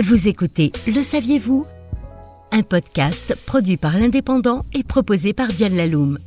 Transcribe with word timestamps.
Vous 0.00 0.28
écoutez 0.28 0.70
Le 0.86 1.02
saviez-vous? 1.02 1.64
Un 2.52 2.62
podcast 2.62 3.34
produit 3.46 3.76
par 3.76 3.98
l'Indépendant 3.98 4.64
et 4.72 4.84
proposé 4.84 5.32
par 5.32 5.48
Diane 5.48 5.74
Laloum. 5.74 6.20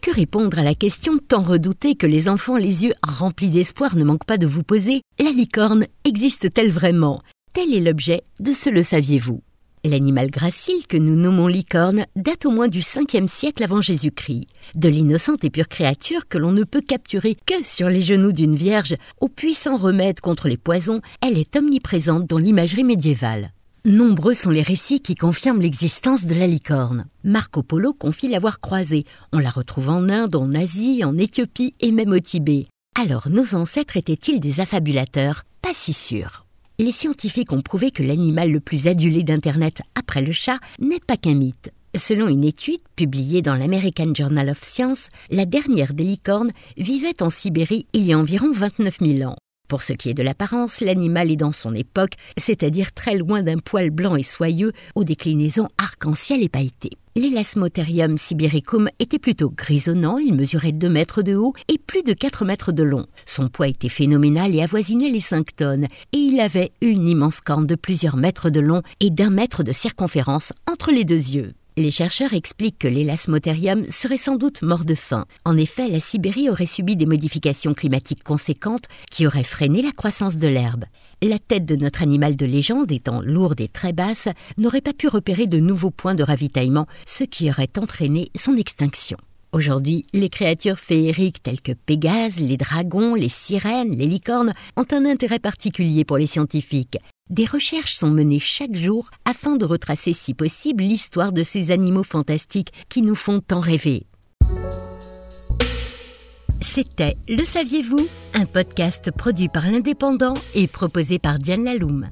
Que 0.00 0.14
répondre 0.14 0.58
à 0.58 0.62
la 0.62 0.74
question 0.74 1.18
tant 1.18 1.42
redoutée 1.42 1.94
que 1.94 2.06
les 2.06 2.30
enfants 2.30 2.56
les 2.56 2.84
yeux 2.84 2.94
remplis 3.06 3.50
d'espoir 3.50 3.96
ne 3.96 4.04
manquent 4.04 4.24
pas 4.24 4.38
de 4.38 4.46
vous 4.46 4.62
poser? 4.62 5.02
La 5.18 5.30
licorne 5.30 5.86
existe-t-elle 6.04 6.70
vraiment? 6.70 7.20
Tel 7.52 7.74
est 7.74 7.80
l'objet 7.80 8.22
de 8.40 8.54
ce 8.54 8.70
Le 8.70 8.82
saviez-vous 8.82 9.42
L'animal 9.86 10.30
gracile 10.32 10.84
que 10.88 10.96
nous 10.96 11.14
nommons 11.14 11.46
licorne 11.46 12.06
date 12.16 12.44
au 12.44 12.50
moins 12.50 12.66
du 12.66 12.80
5e 12.80 13.28
siècle 13.28 13.62
avant 13.62 13.80
Jésus-Christ. 13.80 14.48
De 14.74 14.88
l'innocente 14.88 15.44
et 15.44 15.50
pure 15.50 15.68
créature 15.68 16.26
que 16.26 16.38
l'on 16.38 16.50
ne 16.50 16.64
peut 16.64 16.80
capturer 16.80 17.36
que 17.46 17.64
sur 17.64 17.88
les 17.88 18.02
genoux 18.02 18.32
d'une 18.32 18.56
vierge, 18.56 18.96
au 19.20 19.28
puissant 19.28 19.76
remède 19.76 20.18
contre 20.18 20.48
les 20.48 20.56
poisons, 20.56 21.02
elle 21.22 21.38
est 21.38 21.54
omniprésente 21.54 22.26
dans 22.26 22.38
l'imagerie 22.38 22.82
médiévale. 22.82 23.52
Nombreux 23.84 24.34
sont 24.34 24.50
les 24.50 24.62
récits 24.62 25.00
qui 25.00 25.14
confirment 25.14 25.62
l'existence 25.62 26.26
de 26.26 26.34
la 26.34 26.48
licorne. 26.48 27.06
Marco 27.22 27.62
Polo 27.62 27.94
confie 27.94 28.26
l'avoir 28.26 28.58
croisée. 28.58 29.04
On 29.32 29.38
la 29.38 29.50
retrouve 29.50 29.90
en 29.90 30.08
Inde, 30.08 30.34
en 30.34 30.52
Asie, 30.52 31.04
en 31.04 31.16
Éthiopie 31.16 31.74
et 31.78 31.92
même 31.92 32.10
au 32.10 32.18
Tibet. 32.18 32.66
Alors 33.00 33.28
nos 33.28 33.54
ancêtres 33.54 33.96
étaient-ils 33.96 34.40
des 34.40 34.58
affabulateurs? 34.58 35.44
Pas 35.62 35.74
si 35.74 35.92
sûr 35.92 36.45
les 36.78 36.92
scientifiques 36.92 37.52
ont 37.52 37.62
prouvé 37.62 37.90
que 37.90 38.02
l'animal 38.02 38.50
le 38.50 38.60
plus 38.60 38.86
adulé 38.86 39.22
d'Internet 39.22 39.82
après 39.94 40.22
le 40.22 40.32
chat 40.32 40.58
n'est 40.78 41.00
pas 41.00 41.16
qu'un 41.16 41.34
mythe. 41.34 41.72
Selon 41.96 42.28
une 42.28 42.44
étude 42.44 42.80
publiée 42.94 43.40
dans 43.40 43.54
l'American 43.54 44.12
Journal 44.14 44.50
of 44.50 44.62
Science, 44.62 45.08
la 45.30 45.46
dernière 45.46 45.94
des 45.94 46.04
licornes 46.04 46.52
vivait 46.76 47.22
en 47.22 47.30
Sibérie 47.30 47.86
il 47.94 48.02
y 48.02 48.12
a 48.12 48.18
environ 48.18 48.52
29 48.52 48.98
000 49.00 49.30
ans. 49.30 49.36
Pour 49.68 49.82
ce 49.82 49.92
qui 49.92 50.10
est 50.10 50.14
de 50.14 50.22
l'apparence, 50.22 50.80
l'animal 50.80 51.30
est 51.30 51.36
dans 51.36 51.52
son 51.52 51.74
époque, 51.74 52.12
c'est-à-dire 52.38 52.92
très 52.92 53.16
loin 53.16 53.42
d'un 53.42 53.58
poil 53.58 53.90
blanc 53.90 54.14
et 54.14 54.22
soyeux 54.22 54.72
aux 54.94 55.02
déclinaisons 55.02 55.66
arc-en-ciel 55.76 56.42
et 56.42 56.48
pailletées. 56.48 56.96
L'Elasmotherium 57.16 58.16
sibiricum 58.16 58.88
était 59.00 59.18
plutôt 59.18 59.50
grisonnant, 59.50 60.18
il 60.18 60.34
mesurait 60.34 60.72
2 60.72 60.88
mètres 60.88 61.22
de 61.22 61.34
haut 61.34 61.54
et 61.66 61.78
plus 61.78 62.02
de 62.04 62.12
4 62.12 62.44
mètres 62.44 62.72
de 62.72 62.84
long. 62.84 63.06
Son 63.24 63.48
poids 63.48 63.68
était 63.68 63.88
phénoménal 63.88 64.54
et 64.54 64.62
avoisinait 64.62 65.10
les 65.10 65.20
5 65.20 65.56
tonnes, 65.56 65.88
et 66.12 66.16
il 66.16 66.38
avait 66.38 66.72
une 66.80 67.08
immense 67.08 67.40
corne 67.40 67.66
de 67.66 67.74
plusieurs 67.74 68.16
mètres 68.16 68.50
de 68.50 68.60
long 68.60 68.82
et 69.00 69.10
d'un 69.10 69.30
mètre 69.30 69.64
de 69.64 69.72
circonférence 69.72 70.52
entre 70.70 70.92
les 70.92 71.04
deux 71.04 71.14
yeux. 71.30 71.54
Les 71.78 71.90
chercheurs 71.90 72.32
expliquent 72.32 72.78
que 72.78 72.88
l'élasmotherium 72.88 73.86
serait 73.90 74.16
sans 74.16 74.36
doute 74.36 74.62
mort 74.62 74.86
de 74.86 74.94
faim. 74.94 75.26
En 75.44 75.58
effet, 75.58 75.90
la 75.90 76.00
Sibérie 76.00 76.48
aurait 76.48 76.64
subi 76.64 76.96
des 76.96 77.04
modifications 77.04 77.74
climatiques 77.74 78.24
conséquentes 78.24 78.86
qui 79.10 79.26
auraient 79.26 79.44
freiné 79.44 79.82
la 79.82 79.92
croissance 79.92 80.38
de 80.38 80.48
l'herbe. 80.48 80.86
La 81.20 81.38
tête 81.38 81.66
de 81.66 81.76
notre 81.76 82.02
animal 82.02 82.34
de 82.34 82.46
légende 82.46 82.90
étant 82.90 83.20
lourde 83.20 83.60
et 83.60 83.68
très 83.68 83.92
basse, 83.92 84.28
n'aurait 84.56 84.80
pas 84.80 84.94
pu 84.94 85.06
repérer 85.06 85.46
de 85.46 85.58
nouveaux 85.58 85.90
points 85.90 86.14
de 86.14 86.22
ravitaillement, 86.22 86.86
ce 87.04 87.24
qui 87.24 87.50
aurait 87.50 87.68
entraîné 87.76 88.30
son 88.34 88.56
extinction. 88.56 89.18
Aujourd'hui, 89.52 90.06
les 90.14 90.30
créatures 90.30 90.78
féeriques 90.78 91.42
telles 91.42 91.60
que 91.60 91.72
Pégase, 91.72 92.40
les 92.40 92.56
dragons, 92.56 93.14
les 93.14 93.28
sirènes, 93.28 93.94
les 93.94 94.06
licornes 94.06 94.54
ont 94.78 94.86
un 94.92 95.04
intérêt 95.04 95.40
particulier 95.40 96.06
pour 96.06 96.16
les 96.16 96.26
scientifiques. 96.26 96.98
Des 97.28 97.44
recherches 97.44 97.94
sont 97.94 98.10
menées 98.10 98.38
chaque 98.38 98.76
jour 98.76 99.10
afin 99.24 99.56
de 99.56 99.64
retracer 99.64 100.12
si 100.12 100.32
possible 100.32 100.84
l'histoire 100.84 101.32
de 101.32 101.42
ces 101.42 101.72
animaux 101.72 102.04
fantastiques 102.04 102.72
qui 102.88 103.02
nous 103.02 103.16
font 103.16 103.40
tant 103.40 103.58
rêver. 103.58 104.06
C'était 106.60 107.16
Le 107.28 107.44
saviez-vous? 107.44 108.06
Un 108.34 108.46
podcast 108.46 109.10
produit 109.10 109.48
par 109.48 109.64
l'Indépendant 109.68 110.34
et 110.54 110.68
proposé 110.68 111.18
par 111.18 111.38
Diane 111.38 111.64
Laloum. 111.64 112.08